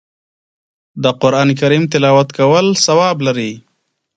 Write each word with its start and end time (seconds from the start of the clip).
د 1.03 1.05
قرآن 1.21 1.49
کریم 1.59 1.83
تلاوت 1.93 2.29
کول 2.37 2.65
ثواب 2.85 3.17
لري 3.27 3.51